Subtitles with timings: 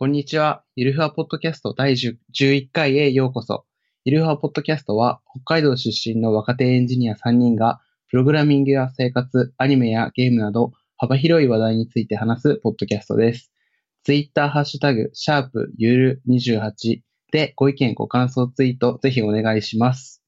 [0.00, 0.64] こんにちは。
[0.76, 3.66] ゆるふわポッドキャスト第10 11回へようこそ。
[4.06, 13.52] ゆるふわポッドキャストは、北海道出身の若手エンジニア3人が、プログラミングや生活、アニメやゲームなど、幅広い話題について話すポッドキャストです。
[14.02, 20.22] ツイッターハッシュタグ、シャープゆる28でご意見ご感想ツイートぜひお願いします。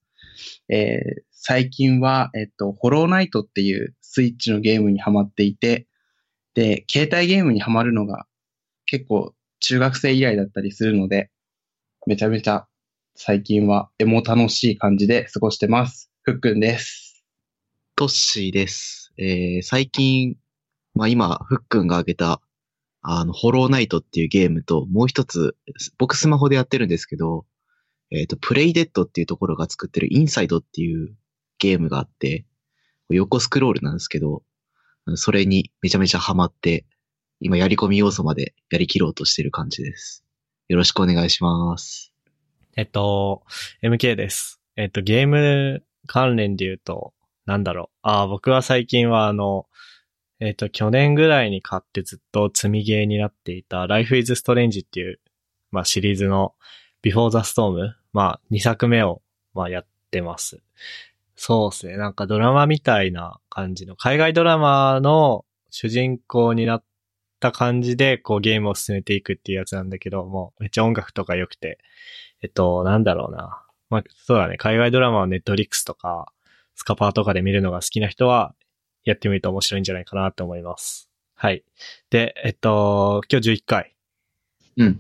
[0.69, 5.89] えー最近は、えっと、ホローナイトっていうスイッチのゲームにハマっていて、
[6.55, 8.27] で、携帯ゲームにハマるのが
[8.87, 11.31] 結構中学生以来だったりするので、
[12.07, 12.67] めちゃめちゃ
[13.15, 16.11] 最近はエモ楽しい感じで過ごしてます。
[16.23, 17.25] ふっくんです。
[17.95, 19.13] トッシーです。
[19.19, 20.35] えー、最近、
[20.95, 22.41] まあ今、ふっくんが挙げた、
[23.03, 25.57] あの、ホローナイトっていうゲームと、もう一つ、
[25.97, 27.47] 僕スマホでやってるんですけど、
[28.11, 31.15] えっ、と、プレイデッドっていうところが作ってるインサイドっていう
[31.59, 32.47] ゲームがあって、
[33.11, 34.43] 横スクロールなんですけど、
[35.15, 36.85] それにめちゃめちゃハマって、
[37.45, 40.25] 今やり込み要素までやりきろうとしてる感じです。
[40.69, 42.13] よろしくお願いします。
[42.77, 43.43] えっと、
[43.83, 44.61] MK です。
[44.77, 47.13] えっと、ゲーム関連で言うと、
[47.45, 47.99] なんだろう。
[48.03, 49.67] ああ、僕は最近はあの、
[50.39, 55.19] えっと、去年ぐらいに買ってずっと積みゲーになっていた Life is Strange っていう、
[55.73, 56.55] まあシリーズの
[57.03, 59.21] Before the Storm、まあ2作目を、
[59.53, 60.63] まあやってます。
[61.35, 61.97] そうですね。
[61.97, 66.85] なんかドラマみたいな感じの、海外ドラマの主人公になっ
[67.43, 71.79] た感じで、こうゲームを進めていくっていうやつなんだけど、もうめっちゃ音楽とか良くて、
[72.41, 73.63] えっと、なんだろうな。
[73.91, 74.57] まあ、そうだね。
[74.57, 76.33] 海外ドラマをネットリックスとか、
[76.75, 78.55] スカパーとかで見るのが好きな人は、
[79.05, 81.11] やってみると面白いんじゃないかなと思います。
[81.35, 81.65] はい。
[82.11, 83.95] で、えっと、今日11回。
[84.77, 84.89] うん。
[84.89, 84.93] い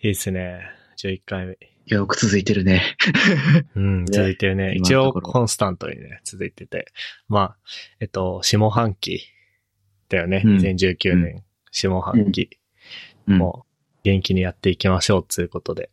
[0.00, 0.60] いですね。
[0.98, 1.58] 11回目。
[1.86, 2.96] よく続いてるね。
[3.74, 4.74] うん、ね続いてるね。
[4.76, 6.86] 今一応コンスタントにね、続いてて。
[7.28, 7.56] まあ、
[7.98, 9.22] えっと、下半期
[10.08, 10.42] だよね。
[10.44, 12.50] うん2019年、下半期。
[13.26, 13.38] うん。
[13.38, 13.70] もう、
[14.04, 15.90] 元気にやっていきましょう、ということで。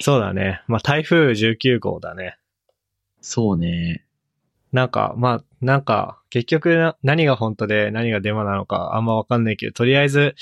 [0.00, 0.62] そうだね。
[0.66, 2.36] まあ、台風19号だね。
[3.20, 4.04] そうね。
[4.72, 10.34] なんか、まあ、なんか、結局な何が本当で何がデマなのかあんまわかんないけど、とりあえず、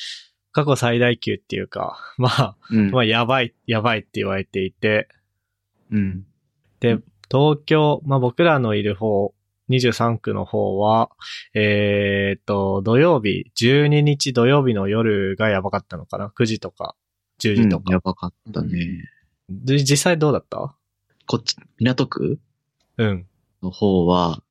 [0.53, 2.91] 過去最大級っていうか、 まあ、うん。
[2.91, 5.09] まあ、やばい、やばいって言われていて、
[5.91, 6.27] うん。
[6.81, 6.99] で、
[7.31, 9.35] 東京、まあ僕らのいる方、
[9.71, 11.11] 23区の方は、
[11.55, 16.95] えーっと、土曜日、12日土曜日の夜がやばかったのかな ?9 時とか、
[17.41, 18.11] 10時とうんやか。
[18.11, 18.87] ばかったね。
[19.51, 20.75] で実際どうだった？
[21.27, 22.39] こっち、港区？
[22.97, 23.27] うん。
[23.63, 24.43] の方は、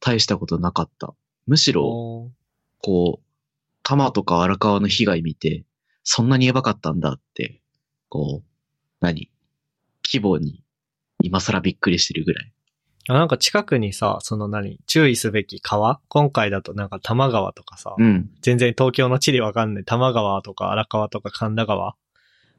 [0.00, 1.14] 大したことなかった。
[1.46, 2.30] むしろ、
[2.78, 3.24] こう、
[3.82, 5.64] 多摩とか荒川の被害見て、
[6.04, 7.60] そんなにやばかったんだって、
[8.08, 8.48] こう、
[9.00, 9.30] 何？
[10.04, 10.62] 規模に
[11.22, 12.52] 今更びっくりしてるぐらい。
[13.08, 16.00] あなんか近くにさ、その何、注意すべき川？
[16.08, 18.30] 今回だとなんか多摩川とかさ、うん。
[18.42, 19.84] 全然東京の地理わかんない。
[19.84, 21.96] 多摩川とか荒川とか神田川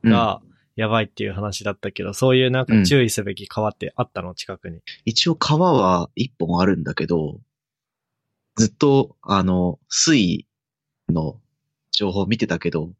[0.03, 0.11] うん。
[0.11, 0.41] が
[0.75, 4.35] やばいっていう話だったけど、そういうなんか注意すべき川ってあったの？
[4.35, 4.81] 近くに。
[5.05, 7.39] 一応川は一本あるんだけど、
[8.55, 10.47] ずっと、あの、水位
[11.09, 11.39] の
[11.91, 12.91] 情報を見てたけど、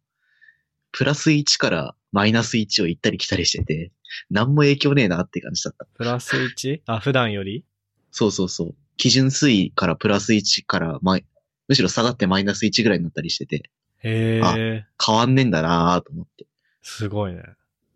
[0.94, 3.92] プラス1からマイナス1を行ったり来たりしてて、
[4.30, 5.86] 何も影響ねえなって感じだった。
[5.86, 6.82] プラス 1?
[6.86, 7.66] あ、普段より？
[8.12, 8.76] そうそうそう。
[8.96, 11.26] 基準水位からプラス1からマイ、
[11.68, 13.72] むしろ下がってマイナス1ぐらいになったりしてて、
[14.04, 16.46] へえ、変わんねえんだなと思って。
[16.84, 17.42] すごいね。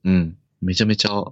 [0.04, 0.38] うん。
[0.62, 1.24] めちゃめちゃ、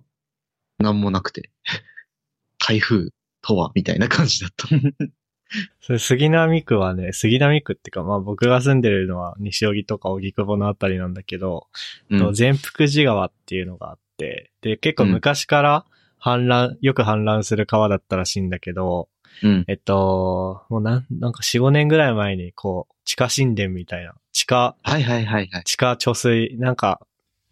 [0.78, 1.50] なんもなくて。
[2.60, 3.10] 台風
[3.42, 4.68] とは、みたいな感じだった。
[5.82, 11.68] それ杉並区はね、杉並区ってか、まあ僕が住んでるのは西荻とか荻窪のあたりなんだけど、
[12.10, 15.86] うんと全福寺川っていうのがあって、で、結構昔から
[16.22, 19.10] 氾濫、よく氾濫する川だったらしいんだけど、
[19.44, 19.66] うん。
[19.68, 25.64] えっと、もうなん、なんか4、5年ぐらい前に、こう、地下神殿みたいな、地下、はいはいはいはい。
[25.66, 27.06] 地下貯水、なんか、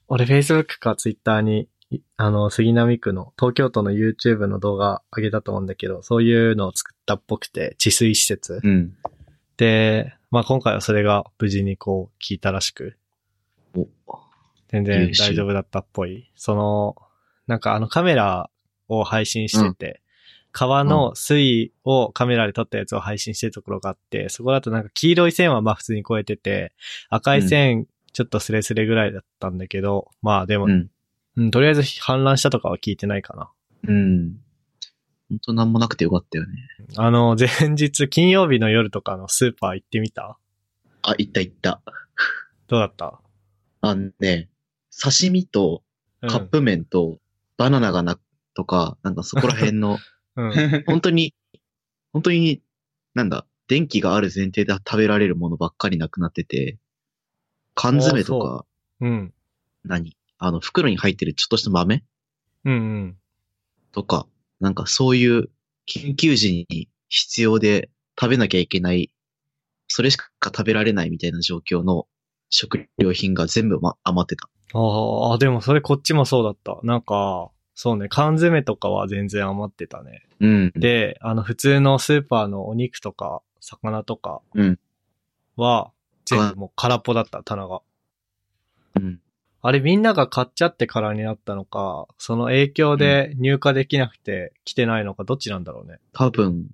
[0.08, 1.68] 俺 Facebook か Twitter に、い
[2.18, 8.60] あの、杉並区の、東京都の YouTube の動画上げたと思うんだけど、そういうのを作ったっぽくて、治水施設。
[8.64, 8.94] うん。
[9.58, 12.98] で、まあ今回はそれが無事にこう、聞いたらしく、
[13.76, 13.88] お
[14.70, 16.32] 全然大丈夫だったっぽい。
[16.36, 16.96] その、
[17.48, 18.50] なんかあのカメラ
[18.88, 20.02] を配信してて、
[20.52, 26.74] 川の水位をカメラで撮ったやつを配信してるところがあって、そこだとなんか黄色い線はまあ普通に超えてて、
[27.10, 30.68] 赤い線ちょっとスレスレぐらいだったんだけど、まあでも、
[31.38, 31.44] うん。
[31.46, 33.50] うん、とりあえず氾濫したとかは聞いてないかな。
[33.88, 34.40] うん。
[35.30, 36.54] ほんとなんもなくてよかったよね。
[36.98, 40.38] あの、 前日、金曜日の夜とかのスーパー行ってみた？
[41.02, 41.82] あ、行った行った。
[42.68, 43.20] どうだった？
[43.82, 44.50] あのね、
[45.02, 45.84] 刺身と
[46.22, 47.20] うんカップ麺と
[47.58, 48.18] バナナがな、
[48.54, 49.98] とか、なんかそこら辺の、
[50.38, 50.52] うん。
[50.88, 51.34] 本当に、
[52.14, 52.62] 本当に、
[53.14, 56.78] なんだ、電気がある前提で食べられるものばっかりなくなってて、
[57.76, 58.66] 缶詰とか、
[59.02, 59.34] うん。
[59.84, 60.16] 何？
[60.46, 62.04] あの、袋に入ってるちょっとした豆？
[62.66, 63.18] うんうん。
[63.94, 64.28] とか、
[64.60, 65.50] なんかそういう
[65.88, 69.10] 緊急時に必要で食べなきゃいけない、
[69.88, 72.08] それしか食べられないみたいな状況の
[72.50, 74.50] 食料品が全部、ま、余ってた。
[74.74, 76.78] ああ、でもそれこっちもそうだった。
[76.84, 80.24] なんか、そうね、缶詰とかは全然余ってたね。
[80.42, 80.72] うん。
[80.76, 84.80] で、あの、普通のスーパーのお肉とか、魚とかうん
[85.56, 85.92] は、
[86.26, 87.82] 全部もう空っぽだった、棚が。
[88.96, 89.22] うん。
[89.66, 96.00] あれみんなが買っちゃってからになったのか、その影響で入荷できなくて来てないのか、どっちなんだろうね。
[96.12, 96.68] 多分、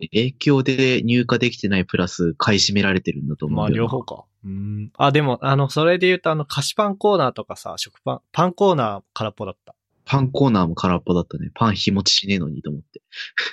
[0.00, 3.92] 影響で入荷できてないプラス買い占められてるんだと思まあうんだよな。
[3.92, 4.24] 両方か。
[4.44, 4.90] うん。
[4.96, 9.76] あ、でも、あの、それで言うとあの、菓子パンコーナーとかさ、食パン、パンコーナー空っぽだった。
[10.04, 11.52] パンコーナーも空っぽだったね。
[11.54, 13.00] パン日持ちしねえのにと思って。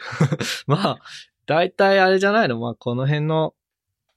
[0.65, 0.99] まあ、
[1.45, 2.59] 大体あれじゃないの？
[2.59, 3.53] まあ、この辺の、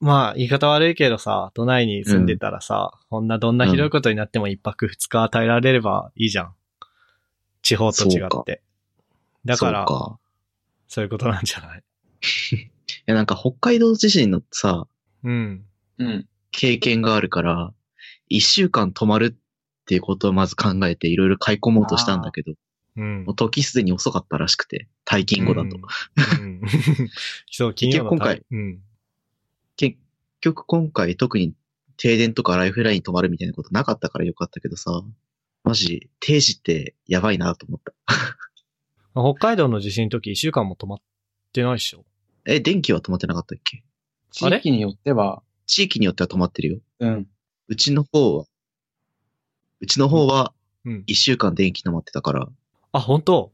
[0.00, 6.54] まあ、言い方悪いけどさ、都内に住んでたらさ、こんなどんなひどいことになっても一泊二日与えられればいいじゃん。
[7.62, 8.62] 地方と違って。
[9.44, 10.18] だから、そうか。
[10.86, 11.82] そういうことなんじゃない？
[12.54, 12.70] い
[13.06, 14.86] や、なんか北海道地震のさ、
[15.24, 15.64] うん。
[15.98, 16.28] うん。
[16.52, 17.72] 経験があるから、
[18.28, 22.52] 一週間泊まるっていうことをまず考えていろいろ買い込もうとしたんだけど、
[22.96, 23.36] うんもう。
[23.36, 25.76] 時すでに遅かったらしくて、退勤後だと。
[25.76, 26.44] うん。
[26.44, 26.62] うん
[27.50, 28.80] そう、金曜の今回うん。
[29.78, 29.96] 結
[30.40, 31.54] 局今回特に
[31.96, 35.02] 停電とかライフライン止まるみたいなことなかったからよかったけどさ、
[35.64, 37.92] マジ、定時ってやばいなと思った。
[39.14, 40.98] 北海道の地震の時一週間も止まっ
[41.52, 42.04] てないっしょ？
[42.44, 43.82] え、電気は止まってなかったっけ？
[44.30, 46.80] 地域によっては、地域によっては止まってるよ。
[47.00, 47.28] うん。
[47.68, 48.46] うちの方は、
[49.80, 50.52] うちの方は
[50.84, 51.04] うん。
[51.06, 52.48] 一週間電気止まってたから、
[52.92, 53.52] あ、本当？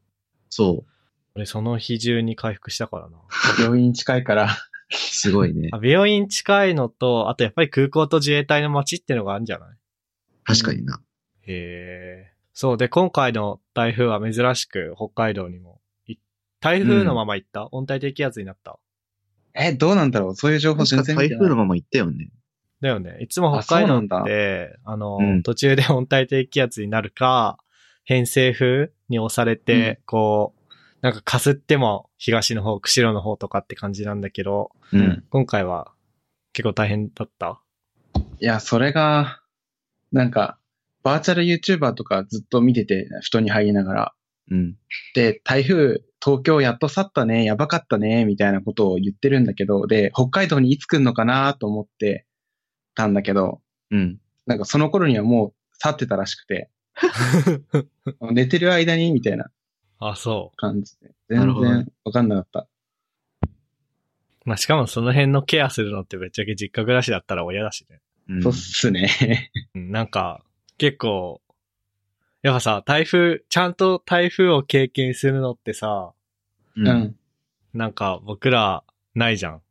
[0.50, 0.90] そう、
[1.34, 3.18] 俺その日中に回復したからな。
[3.58, 4.56] 病院近いから、
[4.90, 5.68] すごいね。
[5.72, 9.76] あ病院近いのと、あとやっぱり空港と自衛隊の街ってのがあるんじゃない？
[10.44, 11.00] 確かにな。
[11.42, 12.32] へえ。
[12.52, 12.76] そう。
[12.76, 16.16] で、今回の台風は珍しく北海道にもい。
[16.60, 18.78] 台風のまま行った、温帯低気圧になった？
[19.54, 20.34] え、どうなんだろう？
[20.36, 21.16] そういう情報全然。
[21.16, 22.30] 台風のまま行ったよね。
[22.80, 23.16] だよね。
[23.20, 27.58] いつも北海道って、あの、うん途中で温帯低気圧になるか、
[28.04, 30.63] 偏西風に押されて、こう、
[31.04, 34.98] なんかかすっても東の方、釧路の方とかって感じなんだけど、う。
[34.98, 35.24] うんん。
[35.28, 35.92] 今回は
[36.54, 37.60] 結構大変だった？
[38.40, 39.42] いや、それが、
[40.12, 40.58] なんか、
[41.02, 44.14] バーチャル YouTuber とかずっと見てて、布団に入りながら。
[44.50, 44.76] うん。
[45.14, 52.24] で、台風、東京やっと去ったね、やばかったね、みたいなことを言ってるんだけど、で、北海道にいつ来んのかなと思って
[52.94, 53.60] たんだけど、
[53.90, 54.18] うん。
[54.46, 56.70] なんかその頃にはもう去ってたらしくて、
[58.32, 59.50] 寝てる間にみたいな
[59.98, 60.56] あ、そう。
[60.56, 61.12] 感じで。
[61.28, 62.68] 全なるほどね然わかんなかった。
[64.44, 68.00] まあ、しかもその辺のケアするのってぶっちゃけ実家暮らしだったら親だしね。
[68.28, 69.50] うんそうっすね。
[69.74, 70.42] うん、なんか、
[70.78, 71.40] 結構、
[72.42, 76.12] やっぱさ、台風、ちゃんと台風を経験するのってさ、
[76.76, 76.80] う。
[76.80, 77.16] うんん。
[77.72, 79.62] なんか僕らないじゃん。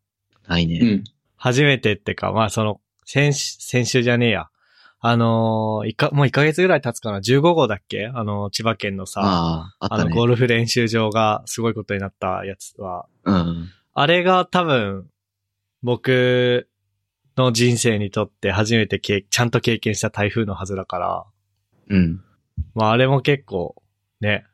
[0.48, 0.80] ないね。
[0.80, 1.04] うん。
[1.38, 4.50] 初めてってか、まあその、先週、先週じゃねえや。
[5.05, 8.07] あのー、いか、もう1ヶ月ぐらい経つかな ?15 号だっけ？
[8.07, 10.09] あの、千葉県のさ、ああ、ああの。
[10.09, 13.69] ゴルフ練習場がすごいことになったやつは、うん。
[13.94, 15.09] あれが多分、
[15.81, 16.69] 僕
[17.35, 21.25] の人生にとって初めてけちゃんと経験した台風のはずだから、
[21.89, 22.22] うん。
[22.74, 23.75] まああれも結構、
[24.22, 24.45] ね、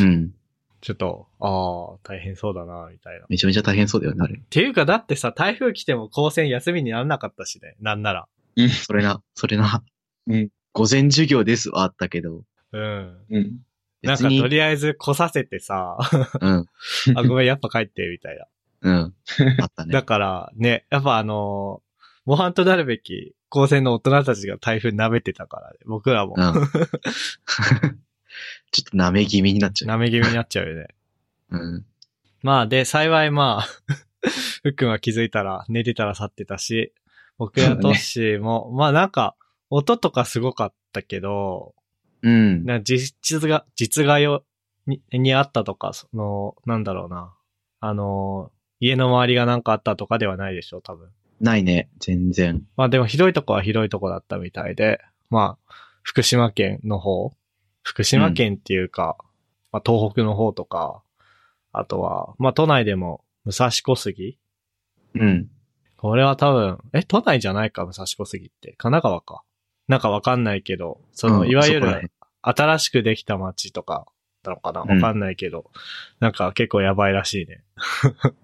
[0.00, 0.32] うん。
[0.80, 3.24] ちょっと、ああ、大変そうだな、みたいな。
[3.24, 4.40] っめちゃめちゃ大変そうだよね、あれ。
[4.48, 8.26] ていうか、だってさ、台風来ても高専休みにならなかったしね、なんなら。
[8.68, 9.82] それな、それな。
[10.26, 10.48] うん。
[10.72, 13.16] 午前授業ですはあったけど、うん。
[13.30, 13.58] うん。
[14.02, 15.98] なんかとりあえず来させてさ、
[16.40, 16.66] うん。
[17.16, 18.46] あ、ごめん、やっぱ帰って、みたいな。
[18.82, 19.14] うん。
[19.60, 20.02] あったねだ。
[20.02, 21.90] から、ね、やっぱあのー
[22.26, 26.52] 模範となるべき高専の大人たちが台風舐めてたからね、僕らもうん。
[28.70, 29.96] ちょっと舐め気味になっちゃう。
[29.96, 30.88] 舐め気味になっちゃうよね。
[31.50, 31.84] うん。
[32.42, 33.68] まあ、で、幸いまあ、
[34.62, 36.92] ふっくんは気づいたら、寝てたら去ってたし、
[37.40, 39.34] 僕やトッシーも、まあなんか、
[39.70, 41.74] 音とかすごかったけど、
[42.20, 42.66] うん。
[42.66, 44.44] な実実が、実害を、
[44.86, 47.34] に、にあったとか、その、なんだろうな。
[47.80, 51.08] あの、家の周りがなんかあったとかではないでしょう、多分。
[51.40, 51.88] ないね。
[51.98, 52.62] 全然。
[52.76, 57.34] まあでも広いとこは広いとこだったみたいで、まあ、福島県の方、
[57.82, 59.16] 福島県っていうか、
[59.72, 61.02] まあ東北の方とか、
[61.72, 64.38] あとは、まあ都内でも武蔵小杉
[65.14, 65.48] うん。
[66.00, 68.68] これは多分、え、都内じゃないか、武蔵小杉って。
[68.78, 69.42] 神奈川か。
[69.86, 74.06] なんかわかんないけど、その、うんいわゆる新しくできた街とか、
[74.42, 74.80] なのかな？
[74.80, 75.70] うんわかんないけど、
[76.18, 77.62] なんか結構やばいらしいね。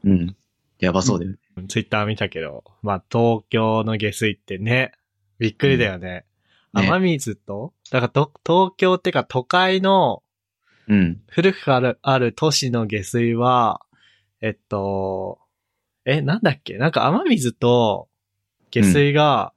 [0.05, 0.37] うん。
[0.79, 1.39] やばそうだよね。
[1.69, 4.93] ツイッター見たけど、まあ東京の下水ってね、
[5.39, 6.27] びっくりだよね。
[6.75, 7.73] ね雨水と？
[7.91, 10.23] だからと東京ってか都会の
[10.89, 11.23] うん。
[11.29, 13.81] 古くあるある都市の下水は、
[14.43, 15.39] えっと、
[16.07, 16.79] え、なんだっけ？
[16.79, 18.09] なんか雨水と
[18.71, 19.53] 下水が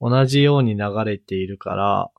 [0.00, 2.10] 同じように流れているから、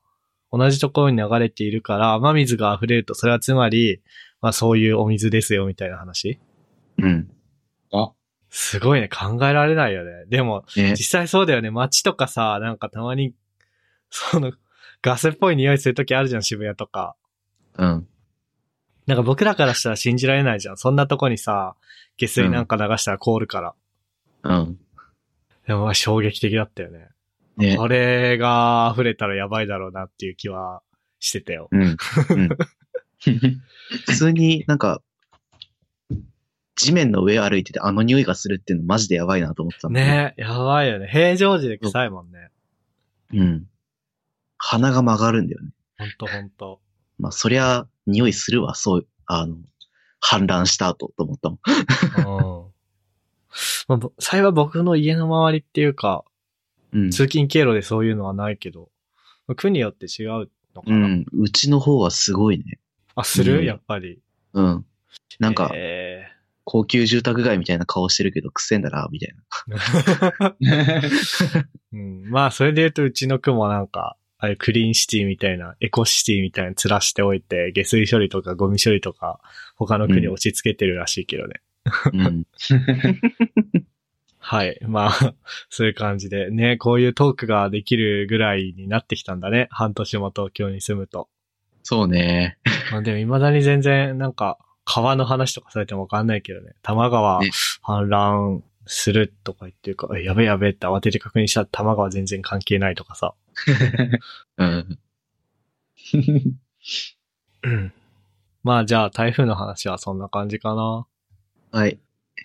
[0.52, 4.02] 同じところに流れているから、雨水が溢れると、それはつまり、
[4.42, 6.40] まあそういうお水ですよ、みたいな話？
[6.98, 7.30] うん。
[7.92, 8.12] あ、
[8.50, 10.26] すごいね、考えられないよね。
[10.30, 11.20] でも、ね実。
[11.20, 11.70] 際そうだよね。
[11.70, 13.36] 街とかさ、なんかたまに、
[14.10, 14.54] その、
[15.02, 17.16] ガスっぽい匂いするときあるじゃん、渋谷とか。
[17.78, 18.08] うん。
[19.10, 20.78] なんか僕らからしたら信じられないじゃん。
[20.78, 21.76] そんなとこにさ、
[22.18, 23.74] 下水なんか流したら凍るから。
[24.44, 24.80] うん。
[25.66, 27.08] でもまあ衝撃的だったよね。
[27.58, 27.76] ね。
[27.76, 30.84] これが溢れたらやばいだろうなっていう気は
[31.20, 31.70] してたよ。
[31.72, 31.82] うん。
[31.82, 31.98] うん。
[34.06, 35.02] 普通になんか、
[36.76, 39.96] 地面の上歩いててあの匂いがするっていうのマジでやばいなと思ってたもん。
[39.96, 41.10] ねやばいよね。
[41.12, 42.52] 平常時で臭いもんね。
[43.34, 43.66] うん。
[44.60, 45.72] 鼻が曲がるんだよね。
[45.98, 46.80] ほんとほんと。
[47.18, 49.56] まあ、そりゃ、匂いするわ、そう、あの、
[50.22, 51.60] 氾濫した後と思ったもん。
[52.66, 52.72] うん。
[53.88, 56.24] まあぼ幸い僕の家の周りっていうか、
[56.92, 57.12] うん。
[57.12, 58.90] 通勤経路でそういうのはないけど、
[59.56, 60.96] 区によって違うのかな。
[60.96, 61.26] うん。
[61.34, 62.80] うちの方はすごいね。
[63.16, 64.20] あ、する、うんやっぱり。
[64.54, 64.86] うん。
[65.40, 66.28] なんか、え
[66.72, 69.36] 高級住宅街みたいな顔してるけど、くせえんだな、みたい
[69.68, 70.56] な。
[70.62, 79.40] ー うん、まあ、それで言うとうちの区もなんか、あれクリーンシティみたいな、エコシティみたいな吊らしておいて、下水処理とかゴミ処理とか、
[79.76, 81.62] 他の区に押し付けてるらしいけどね。
[82.14, 82.44] うん。
[84.40, 84.80] はい。
[84.88, 85.12] まあ、
[85.70, 86.50] そういう感じで。
[86.50, 89.68] ね、こういうトークができるぐらいになってきたんだね。
[89.70, 91.30] 半年も東京に住むと。
[91.84, 92.58] そうね。
[92.92, 96.72] まあでも未だに全然、なんか、川の話とかされてもわかんないけどね。
[96.82, 97.50] 多摩川ね
[97.84, 103.36] 氾濫するとか言ってるか、えやべやべって慌てて確認したら多摩川全然関係ないとかさ。
[104.58, 105.00] うん。
[107.62, 107.94] うん。
[108.64, 111.06] まあじゃあ台風の話はそんな感じかな。
[111.72, 112.00] はい。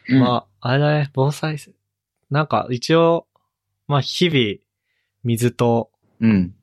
[0.08, 1.72] まあ、あれだね、防災せ、
[2.30, 3.26] なんか一応、
[3.88, 4.58] まあ日々、
[5.22, 6.54] 水と、うん。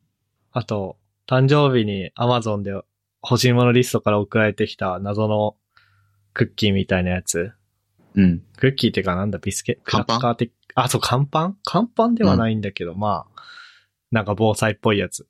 [0.51, 0.97] あと、
[1.27, 2.71] 誕生日に Amazon で
[3.23, 5.55] 欲しいものリストから送られてきた謎の
[6.33, 7.53] クッキーみたいなやつ。
[8.15, 8.43] うん。
[8.57, 10.17] クッキーってかなんだ、ビスケ、クラ乾パン？
[10.17, 11.57] ッカー的、あ、そう、乾パン？
[11.63, 13.41] 乾パンではないんだけど、まあ、
[14.11, 15.27] なんか防災っぽいやつ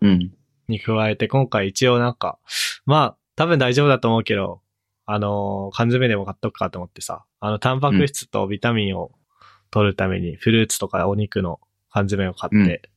[0.00, 0.32] うん。
[0.68, 2.38] に加えて、今回一応なんか、
[2.86, 4.62] まあ、多分大丈夫だと思うけど、
[5.06, 9.12] あのー缶詰でも買っとくかと思ってさ、あの、タンパク質とビタミンを
[9.70, 12.88] 取るために、フルーツとかお肉の缶詰を買って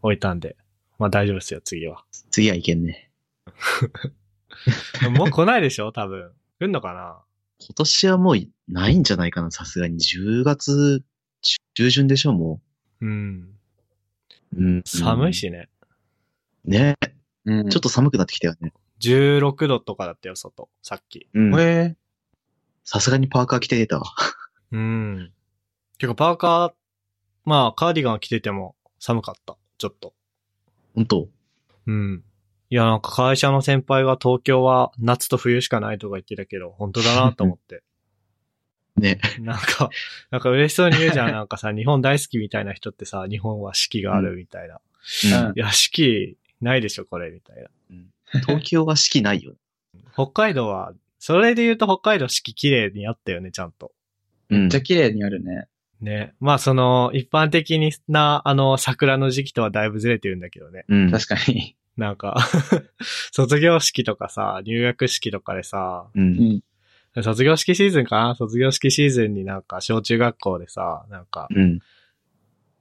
[0.00, 0.56] 置いたんで、
[0.98, 2.04] まあ大丈夫ですよ、次は。
[2.30, 3.10] 次はいけんね。
[5.10, 6.32] もう来ないでしょ多分。
[6.60, 7.18] 来んのかな？
[7.58, 8.36] 今年はもう
[8.68, 9.98] ないんじゃないかな、さすがに。
[9.98, 11.02] 10月
[11.74, 12.60] 中旬でしょ、も
[13.00, 13.48] うん。
[14.54, 14.62] う。
[14.62, 14.82] うん。
[14.84, 15.34] 寒い。
[15.34, 15.68] しね。
[16.64, 16.96] ね。
[17.44, 18.72] うんちょっと寒くなってきたよね。
[19.00, 20.68] 16度とかだったよ、外。
[20.82, 21.28] さっき。
[21.34, 21.60] うん。
[21.60, 21.96] え
[22.84, 24.04] さすがにパーカー着て出たわ。
[24.72, 25.32] うん。
[25.98, 26.72] てか、パーカー、
[27.44, 29.56] まあ、カーディガン着てても寒かった。
[29.78, 30.14] ちょっと。
[30.94, 31.28] 本当？
[31.86, 32.24] うん。
[32.74, 37.84] いや、なんか会社の先輩が東京は夏と冬しかないとか言ってたけど、本当だなと思って。
[38.98, 39.20] ね。
[39.38, 39.90] なんか、
[40.32, 41.30] なんか嬉しそうに言うじゃん。
[41.30, 44.80] なんかさ、日本大好きみたいな人ってさ、日本は四季があるみたいな。
[45.22, 48.40] うんいや、四季ないでしょ、これ、みたいな。
[48.40, 49.54] 東京は四季ないよ。
[50.12, 53.92] 北海道は、それで言うと北海道四季綺麗にあったよね、ちゃんと。
[54.50, 55.68] うんめっちゃ綺麗にあるね。
[56.00, 56.34] ね。
[56.40, 60.84] まあ、その、一般的にな、あの、桜の時期とはだいぶずれてるんだけどね。
[60.88, 61.10] うん。
[61.12, 61.76] 確かに。
[61.96, 62.36] なんか、
[63.32, 66.20] 卒業式とかさ、入学式とかでさ、う。
[66.20, 66.34] うん
[67.16, 67.22] ん。
[67.22, 68.34] 卒業式シーズンかな？
[68.34, 71.78] 卒業式シーズンになんか小中学校でさ、なんか、うん。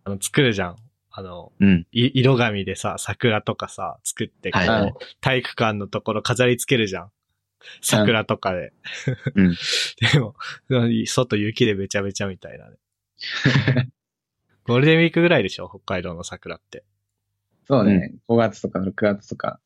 [0.06, 0.78] あの、作るじゃん。
[1.12, 1.86] あの、うん。
[1.92, 7.12] い色紙でさ、桜とかさ、作って、こう、はいはい体育館のところ飾り付けるじゃん。
[7.82, 8.74] 桜とかで。
[9.36, 9.56] うん。
[10.14, 10.36] でも、
[11.06, 12.78] 外雪でべちゃべちゃみたいなね。
[14.66, 15.70] ゴールデンウィークぐらいでしょ？
[15.70, 16.84] 北海道の桜って。
[17.66, 18.16] そうね。
[18.28, 19.60] 5月とか6月とか。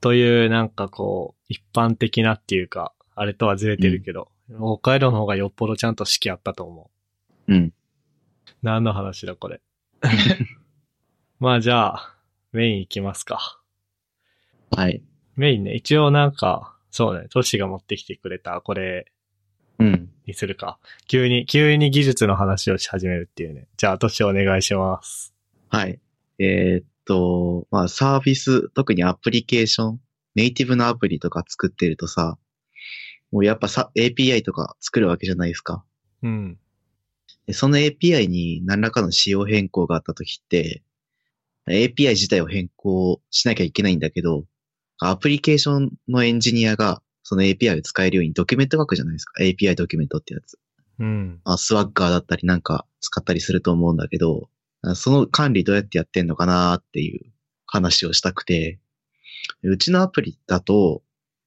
[0.00, 6.90] という、なんかこう、一般的なっていうか、あれとはずれてるけど、北海道の方がよっぽどちゃんと四季あったと思
[7.48, 7.54] う。
[7.54, 7.72] うん。
[8.62, 9.60] 何の話だ、これ。
[11.40, 12.16] まあじゃあ、
[12.52, 13.60] メイン行きますか。
[14.70, 15.02] はい。
[15.36, 19.10] メインね、一応なんか、そうね、トシが持ってきてくれた、これ
[19.78, 20.10] うん。
[20.26, 20.78] にするか。
[21.08, 23.66] 急に、急に技術の話をし始めるっていうね。
[23.76, 25.34] じゃあ、トシお願いします。
[25.68, 25.98] はい。
[26.38, 30.00] えーっと、まあ、サービス、特にアプリケーション、
[30.34, 32.38] ネイティブのアプリとか作ってるとさ、
[33.30, 35.84] もうやっぱさ、API とか作るわけじゃないですか。
[36.22, 36.58] うん。
[37.46, 40.82] でその API に何らかの仕様変更があったときって、
[41.68, 44.44] API 自体を変更しなきゃいけないんだけど、
[44.98, 49.42] アプリケーションのエンジニアがその API を使えるようにドキュメント書くじゃないですか。
[49.42, 50.58] API ドキュメントってやつ。
[50.98, 51.40] うん。
[51.44, 54.48] あスワッガーだったりなんか使ったりすると思うんだけど、
[54.94, 57.32] その管理どうやってやってんのかなっていう
[57.66, 58.78] 話をしたくて、
[59.62, 61.02] うちのアプリだと、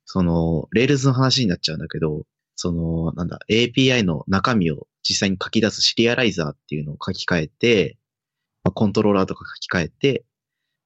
[0.06, 2.25] その、Rails の話になっちゃうんだけど、
[2.56, 7.98] その、なんだ、API の中身を実際に書き出すシリアライザーっていうのを書き換えて、
[8.63, 10.25] まコントローラーとか書き換えて、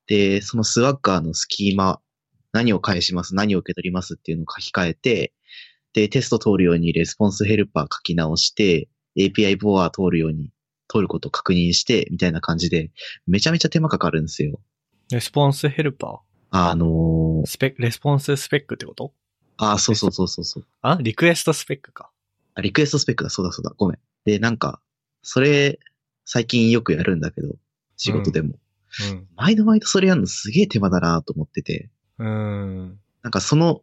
[0.08, 2.02] で、そのスワッガーのスキーマ、
[2.52, 5.34] 何を返します、何を受け取りますっていうのを書き換えて、
[5.94, 10.50] で、テスト通るようにレスポンスヘルパー書き直して、API ボア通るように、
[10.92, 12.92] 通ることを確認して、みたいな感じで、
[13.28, 14.60] めちゃめちゃ手間かかるんですよ。
[15.12, 19.14] レスポンスヘルパあのースペック、レスポンススペックってこと？
[19.58, 20.66] あ、そうそうそうそうそう。
[20.82, 22.12] あリクエストスペックか。
[22.56, 24.00] あリクエストスペックだ、そうだそうだ、ごめん。
[24.26, 24.82] で、なんか、
[25.22, 25.80] それ、
[26.26, 27.56] 最近よくやるんだけど、
[27.96, 28.56] 仕事でも。
[29.12, 29.28] うん。
[29.36, 33.00] 毎度毎度それやるのすげえ手間だなと思ってて、うん。
[33.24, 33.82] なんかその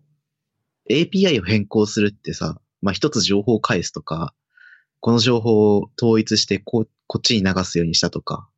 [0.90, 4.34] API を変更するってさ、まあ、一つ情報を返すとか、
[5.00, 8.48] この情報を統一してこう、こっちに流すようにしたとか、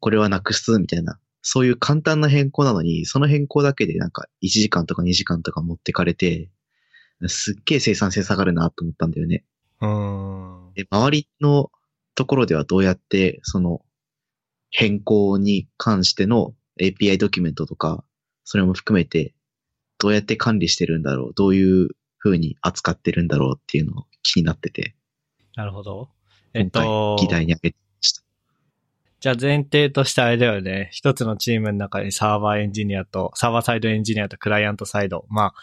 [0.00, 6.50] これはなくすみたいな、そういう簡単な変更なのに、その変更だけでなんか1時間とか2時間とか持ってかれて、
[7.26, 9.44] すっげえ生産性下がるなと思ったんだよね。
[9.80, 10.72] うん。
[10.74, 11.70] で、周りの
[12.14, 13.82] ところではどうやって、その、
[14.70, 18.04] 変更に関しての API ドキュメントとか、
[18.44, 19.34] それも含めて、
[19.98, 24.94] どうやって管理してるんだろう、どういう風に扱ってるんだろうっていうのを気になってて、
[25.58, 26.08] なるほど。
[26.54, 28.22] えっと、議題に挙げてました。
[29.18, 30.88] じゃあ前提としてあれだよね。
[30.92, 35.54] 一つのチームの中にサーバーエンジニアと、サーバーサイドエンジニアとクライアントサイド、まあ、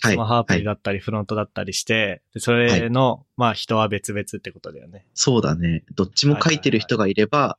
[0.00, 0.14] はい。
[0.14, 5.06] スマホアプだったりフロントだったりして、でそれの、まあ人は別々ってことだよね。
[5.14, 5.84] そうだね。
[5.94, 7.56] どっちも書いてる人がいれば、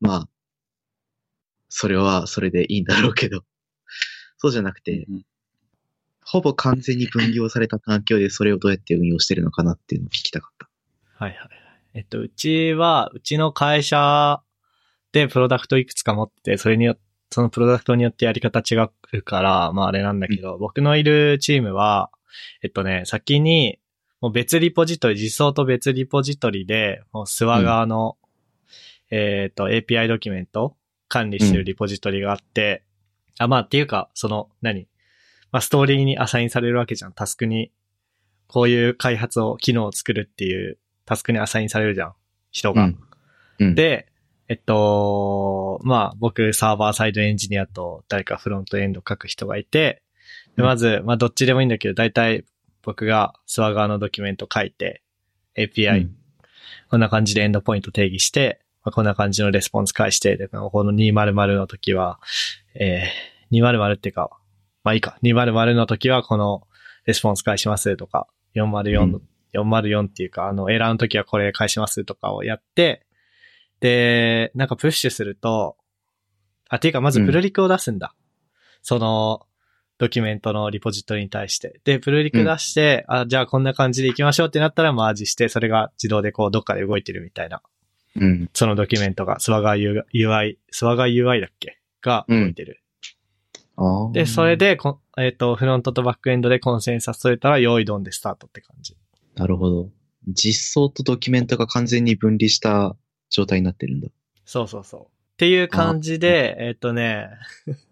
[0.00, 0.28] まあ、
[1.68, 3.44] それはそれでいいんだろうけど、
[4.38, 5.22] そうじゃなくて、うん
[6.28, 10.68] ほぼ完全に分業された環境でそれをどうやって運用してるのかなっていうのを聞きたかった。
[11.18, 11.50] はいはいはい。
[11.94, 14.42] えっと、うちは、うちの会社
[15.12, 16.96] でプロダクトいくつか持ってて、それによ
[17.30, 18.76] そのプロダクトによってやり方違
[19.12, 22.10] うから、まああれなんだけど、僕のいるチームは、
[22.62, 23.78] えっとね、先に、
[24.20, 28.16] もう別リポジトリ、実装と別リポジトリで、もうスワ側の、
[29.10, 30.76] えっと、API ドキュメント
[31.08, 32.84] 管理してるリポジトリがあって、
[33.38, 34.88] あ、まあっていうか、その、何？
[35.52, 37.12] まあストーリーにアサインされるわけじゃん。
[37.12, 37.70] タスクに、
[38.48, 42.14] こういう開発を、機能を作るっていうタスクにアサインされるじゃん。
[42.50, 42.84] 人が。
[42.84, 42.98] うん。
[43.58, 44.06] うん、で、
[44.48, 50.02] えっと、まあ僕サーバーサイドエンジニアと誰かフロントエンド書く人がいて、
[50.56, 52.44] でうんまず、まあどっちでもいいんだけど、大体
[52.82, 55.02] 僕がスワ側のドキュメント書いて、
[55.56, 56.16] API、うん
[56.88, 62.20] こんな感じでエンドポイント定義して、まあ、こんな感じのレスポンス返して、でこの200の時は、
[62.74, 64.30] えー、200っていうか、
[64.84, 66.66] まあいいか、200の時はこの
[67.04, 69.20] レスポンス返しますとか、404の、
[69.58, 73.06] 404っていうか、あの、エラーの時はこれ返しますとかをやって、
[73.80, 75.76] で、なんかプッシュすると、
[76.68, 78.14] あ、ていうかまずプルリクを出すんだ。
[78.82, 79.46] その、
[79.98, 81.80] ドキュメントのリポジトリに対して。
[81.84, 87.62] で、プルリク出して、あ、じゃあこんな感じで行きましょうってなったらマージして、それが自動でこうどっかで動いてるみたいな。
[88.16, 88.50] うん。
[88.52, 91.78] そのドキュメントが、スワガー UI、スワガー UI だっけ？
[92.02, 92.82] が動いてる。
[93.76, 98.96] あーで、それ、でこ、えっ、と、フロントとバックエンドでコンセンサス取れたら、用意ドンでスタートって感じ。
[99.36, 99.90] なるほど。
[100.26, 102.96] 実装とドキュメントが完全に分離した
[103.30, 104.08] 状態になってるんだ。
[104.44, 105.00] そうそうそう。
[105.02, 107.28] っていう感じで、えっ、とね、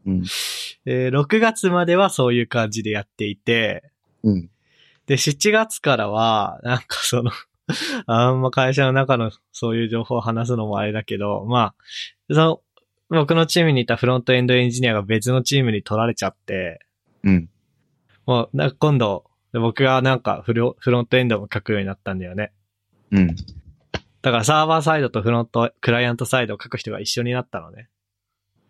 [0.06, 0.22] うん。
[0.86, 3.84] えー6月まではそういう感じでやっていて、
[4.22, 4.50] うん。
[5.06, 7.30] で、7月からは、なんかその、
[8.06, 11.74] あんま会社の中のそういう情報を話すのもあれだけど、ま
[12.30, 12.62] あ、その、
[13.10, 16.80] 僕のチームにいたフロントエンドエンジニアが別のチームに取られちゃって、
[17.22, 17.50] うん。
[18.26, 19.24] もう、なんか今度、
[19.60, 22.52] 僕がなんかフロフロントエンドも書くようになったんだよね。
[23.12, 23.36] うん。
[24.22, 27.88] だからサーバーサイドとフロント、クライアントサイドを書く人が一緒になったのね。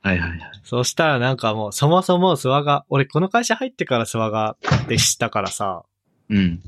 [0.02, 0.40] はいはいはい。
[0.64, 5.84] そうしたらなんかもうそもそもスワガ、俺この会社入ってからスワガって知ったからさ、
[6.28, 6.60] うん。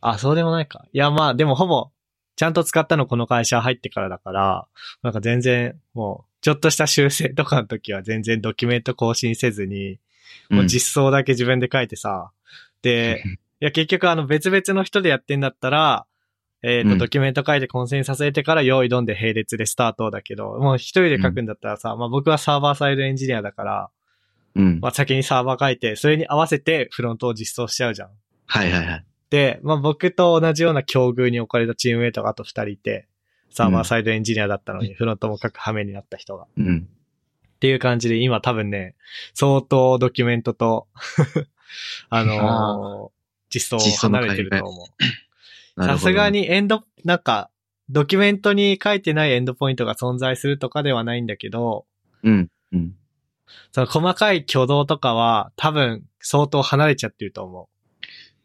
[0.00, 0.86] あ、そうでもないか。
[0.92, 1.90] いやまあでもほぼ、
[2.36, 4.66] ちゃんと使ったのこの会社入ってからだから、
[5.02, 9.98] なんか全然もう、ちょっとした修正とかの時は全然ドキュメント更新せずに、
[10.48, 12.30] もう実装だけ自分で書いてさ、
[12.82, 13.22] で、
[13.60, 16.06] いや結局あの別々の人でやってんだったら、
[16.62, 23.90] えっ、と、うんドキュメント書いて混戦させてから用意どんで並列でスタートだけど、もう一人で書くんだったらさ、まあ僕はサーバーサイドエンジニアだから、
[24.56, 24.80] うん。
[24.80, 28.10] まあ先にサーバー書いて、それに合わせてフロントを実装しちゃうじゃん。
[28.46, 29.04] はいはいはい。
[29.30, 33.08] で、まあ僕と同じような境遇に置かれたチームメイトがあと二人いて、
[33.50, 36.46] サーバーサイドエンジニアだったのに、フロントも書く羽目になった人が。
[36.58, 36.88] うん。
[36.88, 38.96] っていう感じで、今多分ね、
[39.34, 40.88] 相当ドキュメントと、
[42.08, 45.84] あのー実装を離れてると思う。
[45.84, 46.30] さすが。
[46.30, 47.50] にエンド、なんか、
[47.90, 51.84] ドキュメントに書いてないエンドポイントが存在するとかではないんだけど、
[52.22, 52.48] うん。
[52.72, 52.94] うん。
[53.72, 57.68] その細かい挙動とかは多分相当離れちゃってると思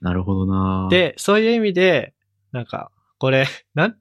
[0.01, 2.13] なるほどなう。、で、そういう意味で、
[2.51, 3.97] なんか、これ、 なん、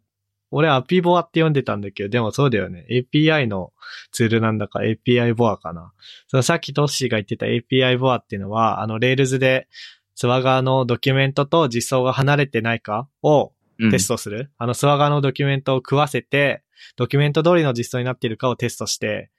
[0.55, 2.87] 俺アピボアって読んでたんだけど、でもそうだよね。
[2.91, 3.73] API の
[4.13, 5.93] ツールなんだか API ボアかな。
[6.29, 9.69] そのさっきトッシーが言ってた API ボアっていうのは、あの、 Rails で、
[10.15, 14.53] Swagger のドキュメントと実装が離れてないかをうんテストする。
[14.59, 16.63] あの、 Swagger のドキュメントを食わせて、
[16.97, 19.31] ドキュメント通りの実装になっているかをテストして、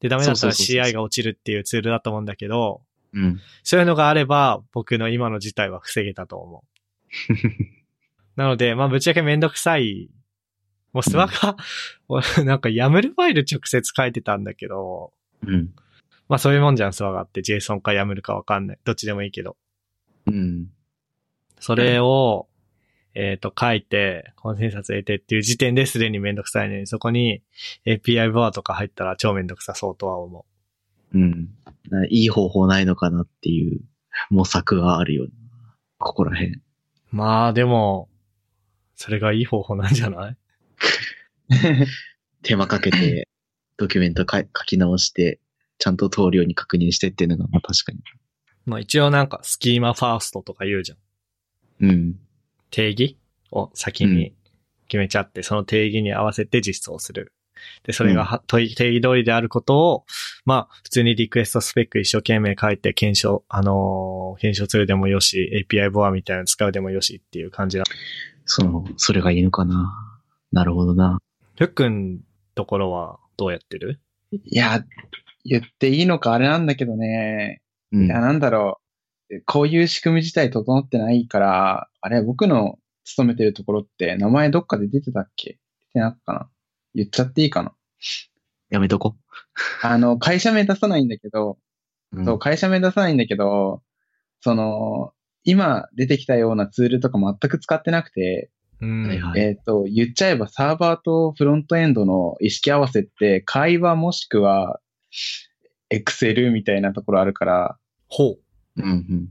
[0.00, 3.40] で、ダメだったら CI が落ちるっていうツールだと思うんだけど、うん。
[3.64, 7.32] そういうのがあれば、僕の今の事態は防げたと思う。
[8.36, 10.08] なので、まあ、ぶっちゃけめんどくさい。
[10.92, 11.56] もうスワガー、
[12.08, 15.12] 俺 なんか YAML ファイル直接書いてたんだけど、
[15.46, 15.72] うん。
[16.28, 18.78] まあそういうもんじゃん、スワガーって JSON か YAML かわかんない。
[18.84, 19.56] どっちでもいいけど。
[20.26, 20.70] うん。
[21.58, 22.48] それを、
[23.14, 27.42] えっ、と、書いて、コンセンサス得てっていう時点ですでにめんどくさいのに、そこに
[27.84, 30.46] API ボアとか入ったら超めんどくさそうとは思
[31.12, 31.48] うん。
[32.08, 33.80] いい方法ないのかなっていう
[34.30, 35.30] 模索があるよな。
[35.98, 36.52] ここら辺。
[36.54, 36.62] う。
[37.10, 38.08] まあでも、
[38.94, 40.36] それがいい方法なんじゃない？
[42.42, 43.28] 手間かけて、
[43.76, 45.40] ドキュメントか書き直して、
[45.78, 47.98] ちゃんと通るように確認してっていうのが、まあ確かに。
[48.66, 50.98] まあ一応なんかスキーマファーストとか言うじゃん。
[51.86, 52.18] うん。
[52.70, 53.18] 定義
[53.50, 54.34] を先に
[54.88, 57.32] 決めちゃって、その定義に合わせて実装する。
[57.84, 60.04] で、それがは、問い定義通りであることを、
[60.44, 67.84] まあ、普通にリクエストスペック一生懸命書いて検証、あのー検証するでもよし、API ボアみたいなの使うでもよしっていう感じだ。
[68.46, 70.09] その、それがいいのかな。
[70.52, 71.20] なるほどな。
[71.58, 72.20] ふっくん
[72.54, 74.00] ところはどうやってる？
[74.32, 74.84] いや、
[75.44, 77.62] 言っていいのかあれなんだけどね。
[77.92, 78.80] うんいや、なんだろ
[79.30, 79.42] う。
[79.46, 85.58] こういう仕組み自体整ってないから、あれ、僕の勤めてるところって名前どっかで出てたっけ？
[85.92, 86.50] 出てなかったかな？
[86.94, 87.72] 言っちゃっていいかな？
[88.70, 89.16] やめとこ。
[89.82, 91.58] あの、会社名出さないんだけど、
[92.12, 93.82] うんそう、会社名出さないんだけど、
[94.40, 95.12] その、
[95.44, 98.59] 今出てきたようなツールとか全く使ってなくて、うん。
[98.80, 104.80] はいはいえっ、と、言っちゃえばサーバーとフロントエンドの意識合わせって、会話もしくは、
[105.90, 108.38] エクセルみたいなところあるから、ほう。
[108.76, 109.28] うんうん。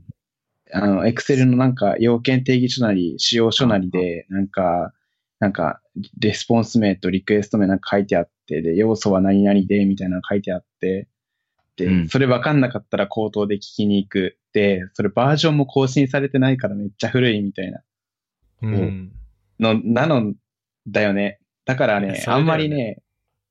[0.72, 4.92] あの、エクセルのなんか要件定義書なり、使用書なりで、なんか、
[5.40, 5.80] なんか、
[6.18, 11.08] レスポンス名とリクエスト名なんか書いてあって、で、要素は何々で、みたいなの書いてあって、
[11.76, 14.38] で、うんそれ分かんなかったら口頭で聞きに行く。
[14.52, 17.80] で、それバージョンも更新されてないからめっちゃ古いみたいな
[18.62, 19.12] うん。
[19.60, 20.34] の、なの
[20.88, 21.38] だよね。
[21.64, 23.02] だからね、ねあんまりね、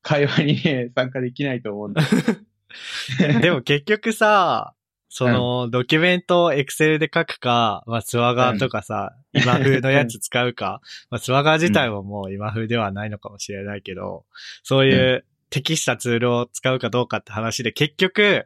[0.02, 2.02] 会話にね、参加できないと思うんだ。
[3.42, 4.74] でも結局さ、
[5.10, 14.26] その、ドキュメントを Excel で書くか、まあ、スワガーとかさ、今風のやつ使うか、まあ、スワガー自体はもう今風ではないのかもしれないけど、
[14.64, 18.46] そういう適したツールを使うかどうかって話で、結局、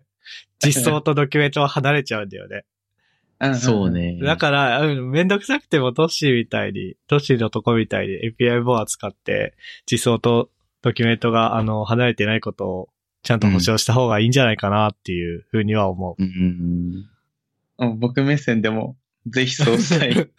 [0.64, 2.64] 実装とドキュメントは離れちゃうんだよね。
[3.52, 3.92] んそう。
[3.92, 4.20] ね。
[4.22, 9.56] だから、うんめんどくさくてもトッシーみたいに、トッシーのとこみたいに API ボア使って、
[9.90, 10.50] 実装と
[10.82, 12.90] ドキュメントが、あの、離れてないことを
[13.24, 16.24] ちゃんと保証した方がいいんじゃないかなっていうふうには思う。
[16.24, 17.06] うん
[18.00, 18.96] 僕目線でも、
[19.28, 20.30] ぜひそうしたい。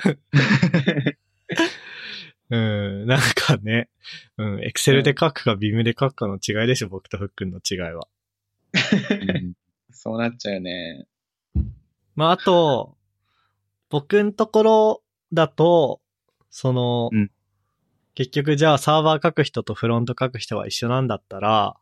[2.51, 3.89] うん、なんかね、
[4.37, 8.07] うん、エクセルで書くかビームで書くかの違いでしょ、僕とフックンの違いは。
[9.11, 9.55] うん。
[9.91, 11.07] そうなっちゃうよね。
[12.17, 12.97] まあ、あと、
[13.91, 16.01] 僕のところだと、
[16.51, 17.31] その、うん
[18.17, 21.77] 結局じゃあサーバー書く人とフロント書く人は一緒なんだったら、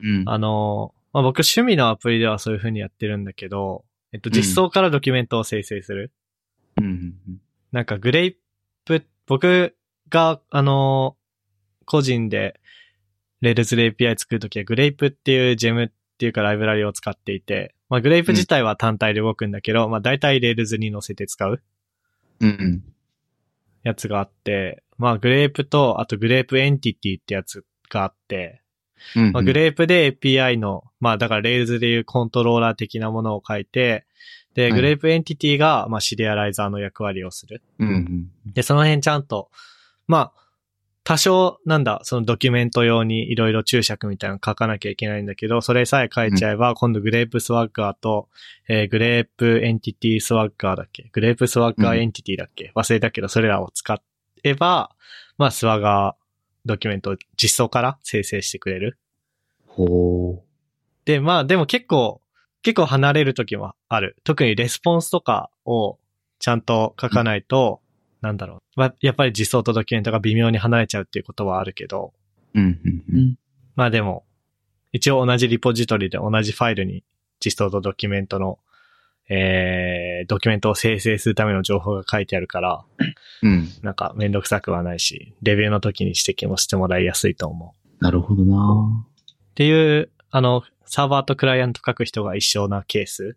[0.00, 0.24] うん。
[0.26, 6.12] あの、まあ、僕趣味のアプリではそういう風にやってるんだけど、えっと、うん実装からドキュメントを生成する。
[6.78, 6.88] うんう
[7.30, 7.40] ん
[7.72, 9.76] なんか Grape、僕
[10.08, 11.16] が、あの、
[11.84, 12.58] 個人で、
[13.42, 21.62] Rails で API 作るときは Grape っていうジェムっていうかライブラリを使っていて、まあ Grape 自体は単体で動くんだけど、まあ大体 Rails に乗せて使う
[22.40, 22.82] うんうん。
[23.82, 28.62] やつがあって、まあ Grape と、あと Grape Entity ってやつがあって、
[29.14, 34.06] うんまあ、 Grape で API の、まあだから Rails でいうコントローラー的なものを書いて、
[34.54, 37.62] で、はい Grape Entity が、まあシリアライザーの役割をする。
[37.78, 37.92] うんう
[38.48, 38.52] ん。
[38.54, 39.50] で、その辺ちゃんと、
[40.08, 40.45] まあ、
[41.06, 48.28] 多少、なんだ、そのドキュメント用にいろいろ注釈みたいなの書かなきゃいけないんだけど、それさえ書いちゃえば、今度 Grape Swagger と、
[48.66, 54.02] えー Grape Entity Swagger だっけ Grape Swagger Entity だっけ、忘れたけど、それらを使
[54.42, 54.96] えば、
[55.38, 56.26] まあ、 Swagger
[56.64, 58.98] ドキュメントを実装から生成してくれる。
[59.68, 60.42] ほ
[61.04, 62.20] で、まあでも結構、
[62.62, 64.16] 結構離れる時もある。
[64.24, 66.00] 特にレスポンスとかを
[66.40, 67.80] ちゃんと書かないと、
[68.26, 68.60] なんだろう。
[68.76, 72.12] まあやっぱり実装とドキュメントが微妙に離れちゃうっていうことはあるけど、
[72.54, 72.60] う。
[72.60, 72.80] うん、
[73.12, 73.36] うん。
[73.74, 74.24] まあでも、
[74.92, 77.04] 一応同じリポジトリで同じファイルに
[77.44, 78.58] 実装とドキュメントの、
[79.28, 82.84] えー、ドキュメントを生成するための情報が書いてあるから、
[83.42, 83.68] うん。
[83.82, 88.04] なんかめんどくさくはないし、レビューの時に指摘もしてもらいやすいと思う。
[88.04, 93.36] なるほどなっていう、あの、サーバーとクライアント書く人が一緒なケース。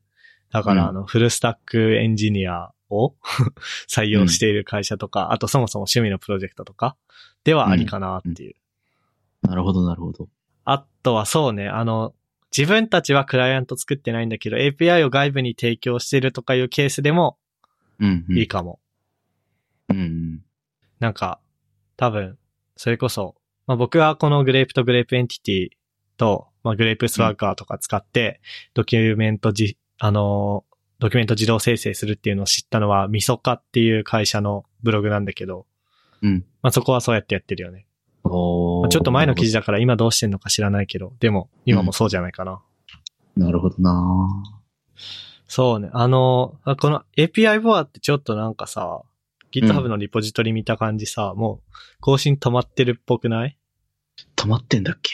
[0.51, 3.15] だから、うんあの、フルスタックエンジニアを
[3.87, 6.95] 採用している会社とか、あとそもそも趣味のプロジェクトとか
[7.43, 8.55] ではありかなっていう。
[9.41, 10.27] なるほど、なるほど。
[10.65, 12.13] あとはそうね、あの、
[12.55, 17.37] 自分たちはクライアント作ってないんだけど、API を外部に提供してるとかいうケースでも
[17.99, 18.37] うん、うん。
[18.37, 18.79] いいかも。
[19.89, 20.41] うん。
[20.99, 21.39] なんか、
[21.97, 22.37] 多分、
[22.75, 23.35] それこそ、
[23.67, 25.69] まあ、僕はこのグレープとグレープエンティティ
[26.17, 28.41] と、まあ、グレープスワーカーとか使って、
[28.73, 30.68] ドキュメントじ、あのー、
[30.99, 35.65] ドキュメント自動生成するっていうのを知ったのは、ミソカっていう会社のブログなんだけど、
[36.21, 36.45] うん。
[36.61, 37.85] まあ、そこはそうやってやってるよね。
[38.25, 42.61] おーまあちょっと前の記事だから今どうしてんのか知らないけど、でも、今もそうじゃないかな。
[43.37, 44.27] なるほどな
[45.47, 45.89] そうね。
[45.93, 49.01] あの、あこの API ボアってちょっとなんかさ、
[49.51, 53.57] GitHub のリポジトリ見た感じさ、もう更新止まってるっぽくない？
[54.35, 55.11] 溜まってんだっけ？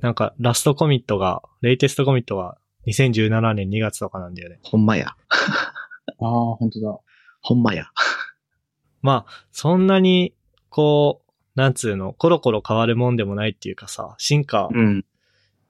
[0.00, 4.58] なんかラストコミットが、レイテストコミットが2017年2月とかなんだよね。
[4.62, 5.16] ほんまや。
[6.20, 6.98] ああ、本当だ。
[7.40, 7.86] ほんまや。
[9.02, 10.34] まあ、そんなに、
[10.68, 15.04] こう、なんつうの、コロコロ変わるもんでもないっていうかさ、進化、うん。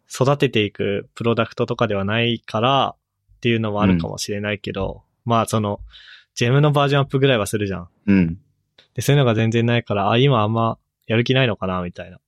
[0.09, 2.95] 育てていくプロダクトとかではないから
[3.37, 5.81] っていうのもあるかもしれないけど、まあその、
[6.35, 7.89] ジェムのバージョンアップぐらいはするじゃん。
[8.07, 8.39] うん。
[8.95, 12.21] で、そういうのが全然ないから、あ、今あんまやる気ないのかな、みたいな。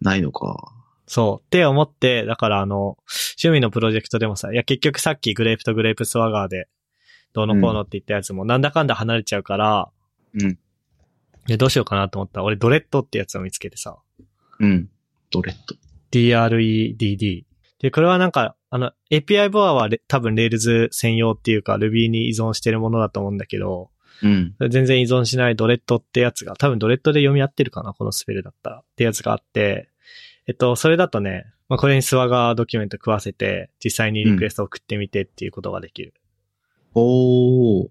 [0.00, 0.72] ないのか。
[1.06, 1.46] そう。
[1.46, 2.96] って思って、だからあの、
[3.36, 6.68] 趣味のプロジェクトでもさ、いや結局さっきグレープとグレープスワガーで、
[7.32, 9.90] どうのこうのって言ったやつもなんだかんだ離れちゃうから、
[10.34, 10.58] うん。
[11.46, 13.98] でどうしようかなと思ったら、俺ドレッドってやつを見つけてさ、
[14.60, 14.88] うん。
[15.30, 15.76] ドレッド。
[16.12, 17.44] DREDD。
[17.80, 23.90] で、これはなんか、あの、API ボアはレ多分 Rails 専用っていうか Ruby に依存してるものだと思うんだけど、
[24.22, 24.54] うん。
[24.70, 28.76] 全然依存しないドレッドってやつが、多分ドレッドで読み合ってるかなこのスペルだったら。
[28.78, 29.88] ってやつがあって、
[30.46, 36.14] えっと、それだとね、まあ、これにスワガードキュメント食わせて、実際にリクエストを送ってみてっていうことができる。
[36.94, 37.88] おー。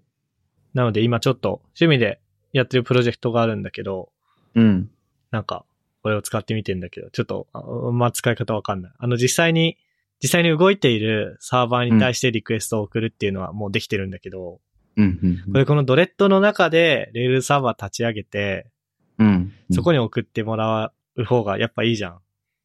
[0.74, 2.20] なので今ちょっと趣味で
[2.52, 4.10] やってるプロジェクトがあるんだけど、
[4.54, 4.90] うん。
[5.30, 5.64] なんか、
[6.02, 8.92] これを使ってみてんだけど、ちょっと、ああんま使い方わかんない。
[8.98, 9.78] あの、実際に、
[10.22, 14.60] 実際に動いているサーバーに対してリクエストを送るっていうのはもうできてるんだけど、
[14.96, 15.18] うん。
[15.22, 15.52] うん。
[15.52, 18.70] これこのドレッドの中でレールサーバー立ち上げて、
[19.18, 19.52] うん。
[19.72, 22.18] そこに送ってもらう方がやっぱいいじゃん。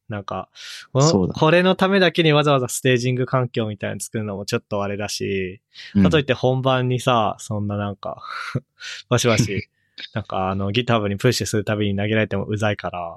[0.08, 0.48] なんか、
[0.92, 5.60] これのためだけにわざわざステージング環境みたいなの作るのもちょっとあれだし、
[5.94, 8.22] うん、かといって本番にさ、そんななんか、
[9.10, 9.68] バシバシ、
[10.14, 13.16] なんかあの GitHub にプッシュするたびに投げられてもうざいから、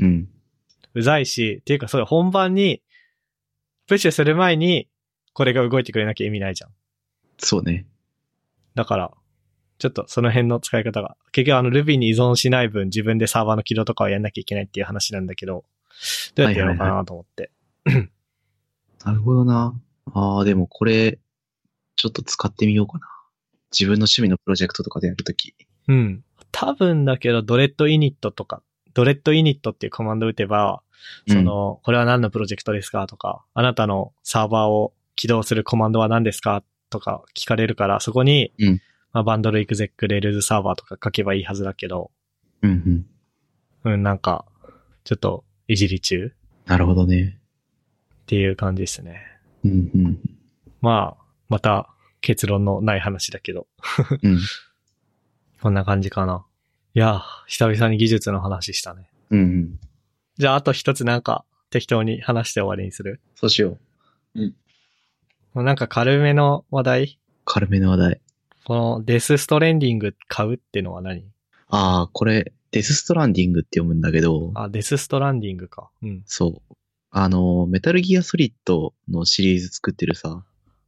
[0.00, 0.28] うん。
[0.94, 2.82] うざいし、っていうかそれ本番に、
[3.86, 4.88] プッシュする前に、
[5.34, 6.70] これが動いてくれなきゃ意味ないじゃん。
[7.38, 7.86] そうね。
[8.74, 9.12] だから、
[9.78, 15.64] ちょっとその辺の使い方が、結局あの Ruby に依存しない分自分でサーバーの起動とかをやんなきゃいけないっていう話なんだけど、
[16.34, 17.50] どうやってやろうかなと思って。
[19.04, 19.74] なるほどな。
[20.12, 21.18] ああ、でもこれ、
[21.96, 23.06] ちょっと使ってみようかな。
[23.72, 25.54] 自分の趣味のプロジェクトとかでやるとき。
[25.88, 26.24] うん。
[26.52, 28.62] 多分だけど、ドレッドイニットとか、
[28.94, 30.82] ドレッドイニットっていうコマンド打てば、
[31.28, 38.80] その、これは何のプロジェクトですかとか、あなたのサーバーを起動するコマンドは何ですかとか聞かれるから、そこに、うん
[39.12, 42.10] まあ、 bundle exec rails server とか書けばいいはずだけど、
[42.62, 43.06] うん、
[43.84, 43.92] うん。
[43.92, 44.44] うん、なんか、
[45.04, 46.30] ちょっと、いじり中っ
[46.66, 47.38] なるほどね。
[48.26, 49.20] ていう感じですね。
[49.64, 50.20] うん、うん。
[50.80, 53.66] まあ、また、結論のない話だけど、
[54.22, 54.38] うん。
[55.60, 56.44] こんな感じかな。
[56.94, 59.10] いや、久々に技術の話したね。
[59.30, 59.80] うん、うん。
[60.38, 63.20] じゃあ、あと一つなんか、適当に話して終わりにする？
[63.34, 63.78] そうしよ
[64.36, 64.40] う。
[65.54, 67.18] もうなんか軽めの話題？
[67.44, 68.20] 軽めの話題。
[68.64, 71.24] このデスストレンディング買うってのは何？
[71.68, 75.90] ああ、これ、デスストランディングって読むんだけど、あ、デスストランディングか。
[76.02, 76.22] うん。
[76.26, 76.74] そう。
[77.10, 80.42] あの、メタルギアソリッドのシリーズ作ってるさ、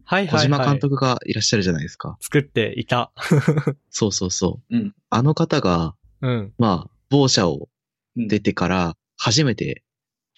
[0.05, 0.67] はいはい、小島はい。
[0.67, 2.19] 監督がいらっしゃるじゃないですか。
[2.21, 3.13] 作っていた。
[3.91, 4.77] そうそうそう。
[4.77, 6.53] うんあの方が、うん。
[6.59, 7.69] まあ、某社を
[8.17, 9.85] うん出てから初めて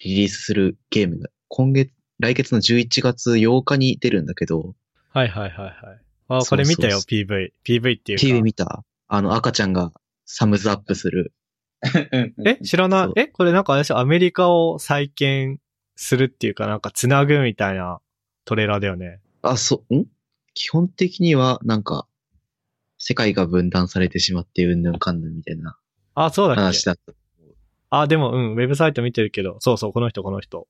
[0.03, 4.75] リリースするゲームが、今月、来月の11月8日に出るんだけど、
[5.09, 5.75] はいはいはいはい。
[6.27, 7.53] あ、これ見たよ、PV。
[7.65, 8.25] PV っていうか。
[8.25, 9.91] PV 見たあの赤ちゃんが
[10.25, 11.33] サムズアップする
[11.81, 13.19] え知らない？
[13.19, 15.59] えこれなんか私アメリカを再建
[15.95, 17.99] するっていうかなんか繋ぐみたいな
[18.45, 19.19] トレーラーだよね。
[19.41, 20.05] あ、そう、ん？
[20.53, 22.05] 基本的には、なんか、
[22.97, 25.77] 世界が分断されてしまってうんぬんかんぬんみたいな
[26.15, 26.61] あ、そうだっけ？
[26.61, 27.13] 話だった。
[27.91, 30.67] あ、でもうん、ウェブサイト見てるけど、そうそう、この人この人。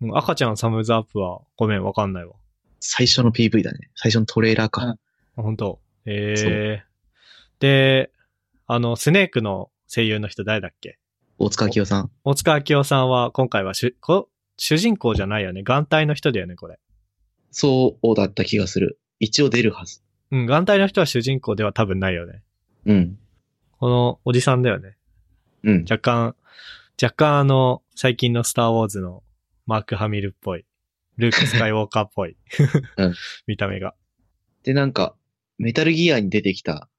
[0.00, 2.34] うん赤ちゃんサムズアップはごめん、わかんないわ。
[2.78, 3.90] 最初の PV だね。
[3.96, 4.84] 最初のトレーラーか。
[4.84, 4.98] うんあ
[5.36, 5.80] 本当？
[6.06, 6.84] ええ
[7.58, 8.10] で、
[8.66, 10.98] あの、スネークの声優の人誰だっけ？
[11.38, 12.10] 大塚明夫さん。
[12.24, 15.62] 大塚明夫さんは今回は主こ主人公じゃないよね。
[15.62, 16.78] 眼帯の人だよね、これ。
[17.50, 19.00] そうだった気がする。
[19.18, 20.02] 一応出るはず。
[20.30, 22.42] うん、眼帯の人は主人公では多分ないよね。
[22.84, 23.18] うん。
[23.78, 24.96] このおじさんだよね。
[25.64, 25.84] うん。
[25.90, 26.36] 若干、
[27.02, 29.22] 若干あの、最近のスターウォーズの
[29.66, 30.66] マーク・ハミルっぽい。
[31.16, 32.36] ルーク・スカイウォーカーっぽい。
[32.98, 33.14] うん
[33.48, 33.94] 見た目が。
[34.62, 35.16] で、なんか、
[35.58, 36.89] メタルギアに出てきた、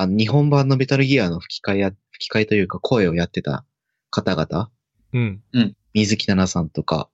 [0.00, 3.64] あの、日本版のメタルギアの吹き替えや、吹き替えというか声をやってた
[4.10, 4.70] 方々、
[5.12, 5.42] うん。
[5.92, 7.08] 水木奈々さんとか、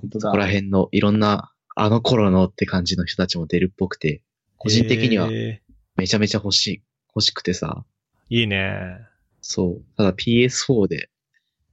[0.00, 0.36] 本当だここ。
[0.38, 4.22] ら辺のいろんな、あの頃のって感じの人たちも出るっぽくて、
[4.56, 5.62] 個人的にはえ
[5.96, 6.82] めちゃめちゃ欲しい、
[7.14, 8.98] 欲しくてさ、ーいいね。
[9.40, 9.82] そう。
[9.96, 11.10] ただ PS4 で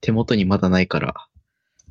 [0.01, 1.15] 手元にまだないから、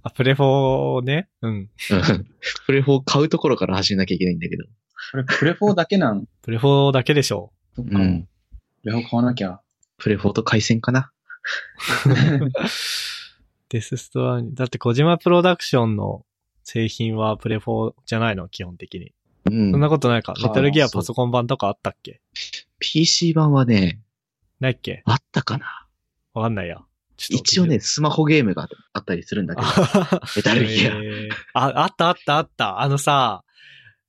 [0.04, 1.28] あ、プレフォーね？
[1.42, 1.50] うん。
[1.50, 1.68] うん
[2.66, 4.64] プレ4買うところから走んなきゃいけないんだけど。
[5.10, 6.26] これプレフォーだけなん？
[6.42, 7.52] プレフォーだけでしょ。
[7.78, 8.28] うん。
[8.84, 9.60] プレフォー買わなきゃ。
[9.96, 11.10] プレ4と回線かな？
[13.70, 14.54] デスストラに。
[14.54, 16.24] だって小島プロダクションの
[16.64, 19.12] 製品はプレフォーじゃないの基本的に。
[19.50, 19.72] うん。
[19.72, 20.34] そんなことないか？
[20.42, 22.20] メタルギアパソコン版とかあったっけ
[22.78, 24.00] ？PC 版はね、
[24.60, 25.02] ないっけ？
[25.06, 25.86] あったかな？
[26.34, 26.80] わかんないや。
[27.16, 30.90] ちょっと一応ね、スマホゲームがあったりするんだけど、あ メタルギア。
[30.92, 32.80] えーあ、あったあったあった。
[32.80, 33.44] あのさ、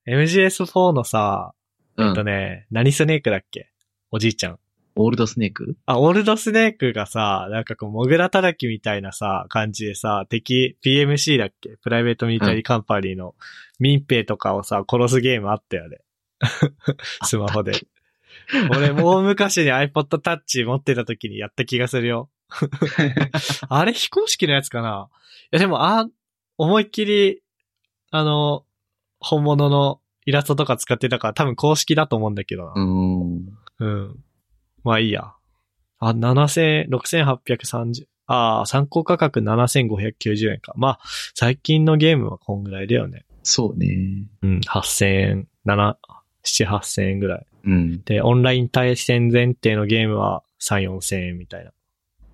[0.07, 1.53] MGS4 のさ、
[1.97, 3.71] うんえっとね、何スネークだっけ？
[4.11, 4.59] おじいちゃん。
[4.97, 5.75] オールドスネーク？
[5.85, 11.77] あ、オールドスネークがさ、なんかこう、モグラ叩きみたいなさ、感じでさ、敵、PMC だっけ？
[11.81, 13.35] プライベートミリタリーカンパニーの
[13.79, 15.99] 民兵とかをさ、殺すゲームあったよね。
[17.23, 17.73] スマホで。
[18.69, 22.29] 俺、もう昔に iPod Touch 持ってた時にやった気がするよ。
[23.69, 25.09] あれ、非公式のやつかな？
[25.11, 26.07] いや、でも、あ、
[26.57, 27.41] 思いっきり、
[28.11, 28.65] あの、
[29.19, 32.73] 本物のイラストとか使ってたから多分公式だと思うんだけどな。
[32.75, 33.49] うーん。
[33.79, 34.23] うん。
[34.85, 35.33] まあいいや。
[35.99, 40.73] あ、7000、6830、ああ、参考価格7590円か。
[40.77, 40.99] まあ、
[41.33, 43.25] 最近のゲームはこんぐらいだよね。
[43.43, 44.27] そうね。
[44.41, 45.95] うん、8000円、7、
[46.43, 47.45] 7、8000円ぐらい。
[47.65, 48.03] うん。
[48.03, 51.71] で、オンライン対戦前提のゲームは3、4000円みたいな。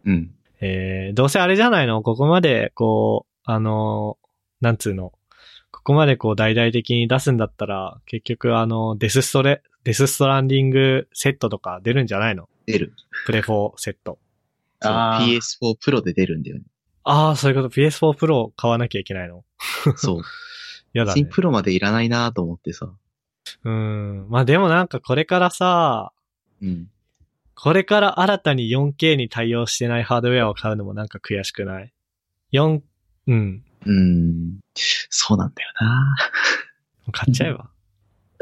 [0.05, 0.31] うん。
[0.59, 2.03] えー、どうせあれじゃないの？
[2.03, 5.11] ここまで、こう、あのーなんつうの？
[5.71, 12.47] ここまでこう大々的に出すんだったら、結局あの、デスストレ、デスストランディングセットとか出るんじゃないの？
[12.65, 12.93] 出る。
[13.25, 14.19] プレ4セット。
[14.83, 16.63] あー PS4 Pro で出るんだよね。
[17.03, 17.69] ああ、そういうこと。
[17.69, 19.43] PS4 Pro 買わなきゃいけないの？
[19.97, 20.21] そう。
[20.93, 21.25] やだね。
[21.25, 22.91] プロまでいらないなと思ってさ。
[23.63, 24.27] うん。
[24.29, 26.11] まあでもなんかこれからさ、
[26.61, 26.87] うん。
[27.55, 31.93] これから新たに 4K に対応してないハードウェアを買うのもなんか悔しくない
[32.53, 32.81] ?4、
[33.27, 33.63] うん。
[33.85, 34.59] うん。
[34.75, 36.15] そうなんだよな
[37.13, 37.69] 買っちゃえば。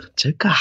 [0.02, 0.56] 買っちゃうか。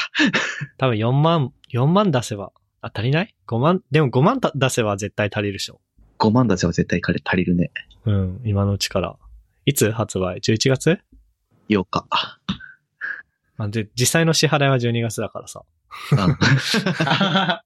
[0.77, 5.81] 多分4万、4万出せば、あ、足りない ?5 万、でも5万た出せば絶対足りるでしょ。
[6.19, 7.71] 5万出せば絶対彼足りるね。
[8.05, 9.17] うん、今のうちから。
[9.67, 10.99] いつ発売 ?11 月
[11.69, 12.07] ？8日。
[13.57, 15.63] まあ、で、実際の支払いは12月だからさ。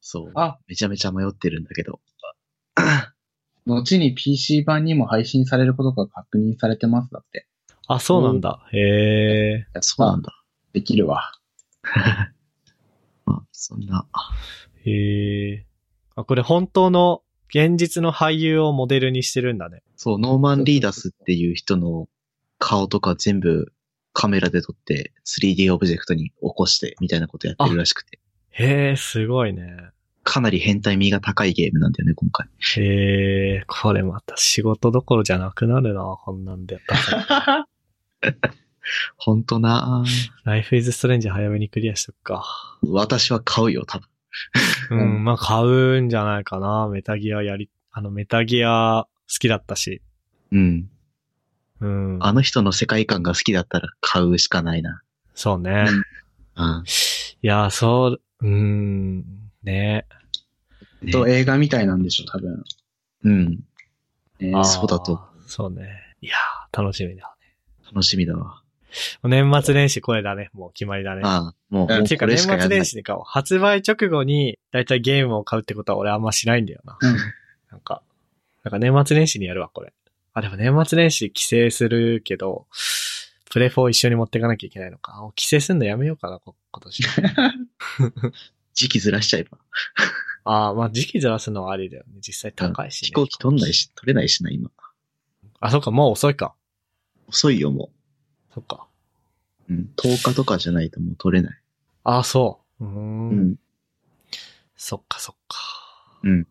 [0.00, 0.32] そう。
[0.36, 2.00] あ、めちゃめちゃ迷ってるんだけど。
[3.66, 7.46] 後に PC 版にも配信されることが確認されてますだって。
[7.88, 8.66] あ、そうなんだ。
[8.72, 9.66] へえ。
[9.80, 10.32] そうなんだ。
[10.72, 11.32] できるわ。
[13.24, 14.06] まあ、そんな。
[14.84, 15.66] へえ。
[16.14, 19.82] あ、これ本当の現実の俳優をモデルにしてるんだね。
[19.96, 22.08] そう、ノーマン・リーダスっていう人の
[22.58, 23.72] 顔とか全部
[24.12, 28.18] カメラで撮って 3D オブジェクトに起こしてみたいなことやってるらしくて。
[28.50, 29.76] へえ、すごいね。
[30.24, 32.48] かなり変態味が高いゲームなんだよね、今回。
[32.76, 37.68] へえ、これまた仕事どころじゃなくなるな、こんなんでやったら。
[39.16, 40.04] ほんとな
[40.44, 42.44] ライフイズストレンジ早めにクリアしとくか。
[42.82, 44.08] 私は買うよ、多分。
[44.90, 46.88] うん、まあ買うんじゃないかな。
[46.88, 50.02] メタギアやり、あのメタギア好きだったし。
[50.52, 50.88] うん。
[51.80, 52.18] うん。
[52.20, 55.02] あの人の世界観が好きだったら買うしかないな。
[55.34, 55.86] そうね。
[56.56, 56.84] うん。
[57.42, 59.24] いや、そう、うん、
[59.62, 60.06] ね。
[61.02, 62.64] ねと映画みたいなんでしょ、多分。
[63.24, 63.64] うん。
[64.40, 65.20] ねあーそうだと。
[65.46, 65.88] そうね。
[66.20, 67.34] いやー、楽しみだ。
[67.86, 68.62] 楽しみだわ。
[69.24, 70.50] 年末年始これだね。
[70.52, 71.22] もう決まりだね。
[71.24, 72.84] ああ、もう、うんもうていうか年末年。
[72.84, 73.22] 始に買おう。
[73.24, 76.98] 発売直後にだいたいゲームを買うってことは俺あんましないんだよな。
[77.00, 77.16] うん。
[77.70, 78.02] なんか、
[78.64, 79.92] なんか年末年始にやるわ、これ。
[80.34, 82.66] あ、でも年末年始帰省するけど、
[83.50, 85.14] プレ4一緒に持っていかなきゃいけないのか。
[85.14, 87.02] あ帰省すんのやめようかな、こ今年。
[88.74, 89.58] 時期ずらしちゃえば。
[90.44, 92.20] ああ、まあ時期ずらすのはありだよね。
[92.20, 94.70] 実際高いし、ね飛行機飛んないし、取れないしな、今。
[95.60, 96.54] あ、そっか、もう遅いか。
[97.26, 97.90] 遅いよ、も
[98.54, 98.87] そっか。
[99.68, 99.72] う。
[99.72, 99.90] うん。
[99.96, 101.60] 10日とかじゃないともう取れない。
[102.04, 102.84] ああ、そう。
[102.84, 103.30] うーん。
[103.30, 103.56] うん。
[104.76, 105.58] そっかそっか。
[106.22, 106.46] うん。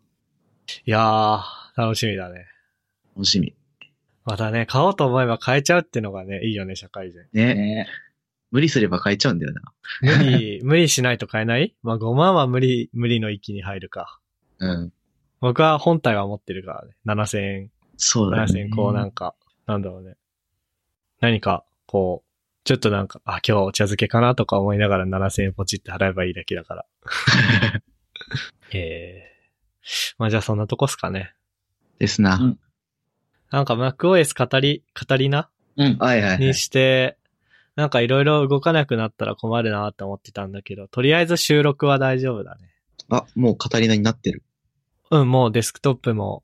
[0.86, 1.42] いやー、
[1.76, 2.46] 楽しみだね。
[3.16, 3.56] 楽しみ。
[4.26, 7.20] またね、買おうと思えば買えちゃうってのがね、いいよね、社会人。
[7.32, 7.56] ね。
[7.56, 7.88] ね
[8.52, 9.62] 無理すれば買えちゃうんだよな。
[10.02, 11.76] 無理、 無理しないと買えない？
[11.84, 14.20] まあ5万は無理、無理の域に入るか。
[14.60, 14.94] うん。
[15.40, 16.96] 僕は本体は持ってるからね。
[17.06, 18.44] 7000円、そうだね。
[18.44, 20.16] 7000円、こうなんか、なんだろうね。
[21.20, 22.27] 何か、こう、
[22.68, 26.86] ちょっとなんか、あ、今日お茶漬けかなとか思いながら7000円ポチって払えばいいだけだから。
[28.74, 29.38] ええ
[30.18, 31.34] まあじゃあそんなとこっすかね。
[31.98, 32.36] ですな。
[32.36, 32.60] うん
[33.52, 35.50] なんか MacOS 語り、語りな？
[35.78, 35.98] うん。
[35.98, 36.54] はいはい、はいに。
[36.54, 37.18] して、
[37.78, 42.70] なんかいろいろ動かなくなったら困るなって思ってたんだけど、とりあえず収録は大丈夫だね。
[43.10, 44.44] あ、もう語り名になってる。
[45.12, 46.44] うん、もうデスクトップも、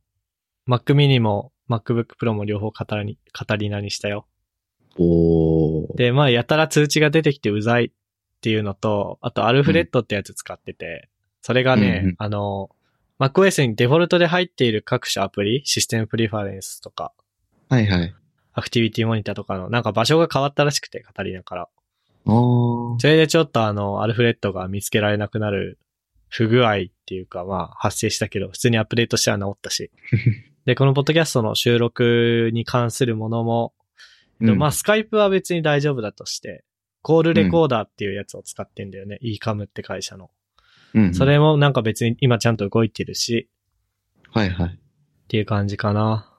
[0.70, 4.26] Mac mini も MacBook Pro も両方語りに、語り名にしたよ。
[5.96, 7.92] で、まあやたら通知が出てきてうざいっ
[8.42, 11.10] ていうのと、あとアルフレッドってやつ使ってて、
[11.42, 12.70] それがね、うんうんあの、
[13.20, 17.14] MacOS にデフォルトで入っている各種アプリ、システムプリファレンスとか、
[17.70, 18.14] はいはい。
[18.54, 21.70] アクティビティモニターとかの、なんか場所が変わったらしくて、語りなから。
[23.00, 25.80] それでちょっとあの、アルフレッドが見つけられなくなる
[26.30, 29.92] 不具合っていうか、まあ、発生したけど、普通にアップデートしては治ったし。
[30.66, 33.74] で、このポッドキャストの収録に関するものも、
[34.42, 36.64] うんまあ、スカイプは別に大丈夫だとして、
[37.02, 39.20] コールレコーダーっていうやつを使ってんだよね。
[39.22, 40.32] eCam って会社の。
[40.94, 41.14] うん。
[41.14, 43.50] それもなんか別に今ちゃんと動いてるし、
[44.32, 44.70] はいはい。
[44.70, 44.78] っ
[45.28, 46.32] ていう感じかな。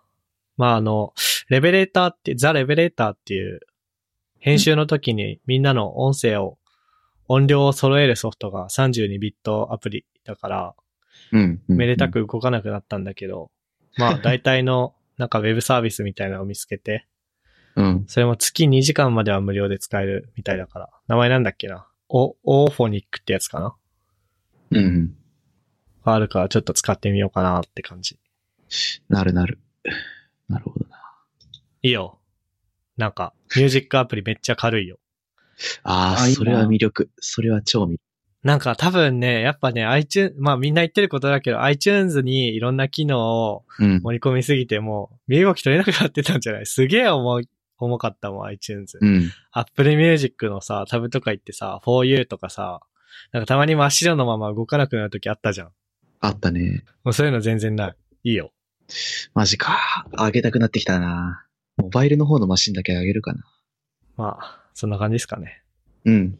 [0.56, 1.12] まああの、
[1.48, 3.60] レベレーターって、ザ・レベレーターっていう、
[4.38, 6.58] 編集の時にみんなの音声を、
[7.28, 10.74] 音量を揃えるソフトが32ビットアプリだから、
[11.32, 11.62] うん。
[11.68, 12.08] うんめでた。
[12.08, 13.50] く動かなくなったんだけど、
[13.96, 17.06] まあ 大体のなんかウェブサービスみたいなのを見つけて、
[17.76, 18.04] うん。
[18.06, 21.86] それも月2時間までは無料で使えるみたいだから、名前なんだっけな？
[22.08, 23.74] オ、オーフォニックってやつかな？
[24.70, 25.14] うん。
[26.04, 28.18] があるからちょっと使ってみようかなって感じ。
[29.08, 29.58] なるなる。
[30.48, 30.96] なるほどな。
[31.82, 32.18] いいよ。
[32.96, 34.98] なんか、ミュージックアプリめっちゃ軽いよ。
[35.82, 37.10] ああ、それは魅力。
[37.18, 38.00] それは超魅力。
[38.42, 44.00] なんか多分ね、やっぱね、iTunes、まあみんな言ってることだけど、iTunes にいろんな機能をうん。
[44.02, 46.66] 盛り込みすぎてもう、身動き取れなくなってたんじゃない？
[46.66, 47.48] すげえ重い、
[47.84, 48.98] 重かったもん、iTunes。
[49.00, 49.30] うん。
[49.52, 52.80] Apple Music のさ、タブとか行ってさ、For You とかさ、
[53.32, 55.70] なんかたまに真っ白のまま動かなくなるときあったじゃん。
[56.20, 56.84] あったね。
[57.04, 57.96] もうそういうの全然ない。
[58.24, 58.52] いいよ。
[59.34, 59.78] マジか。
[60.16, 61.46] あげたくなってきたな。
[61.76, 63.44] モバイルの方のマシンだけあげるかな。
[64.16, 65.62] まあ、そんな感じですかね。
[66.04, 66.38] うん。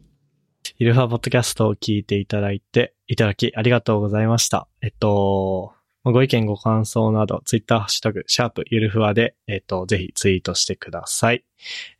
[0.78, 4.66] イルファポッドキャストを聞いていただいて、いただきありがとうございました。
[4.80, 5.72] えっと、
[6.12, 11.44] ご意見ご感想など、ツイッターハッシュタグ、シャープゆるふわで、えっと、ぜひツイートしてください。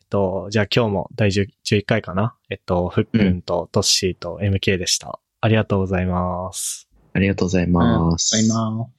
[0.00, 2.34] えっと、じゃあ今日も第10 11回かな？
[2.50, 5.18] えっと、ふっくんとトッシーと MK でした。
[5.40, 6.88] ありがとうございます。
[7.12, 8.36] ありがとうございます。
[8.36, 8.93] あります。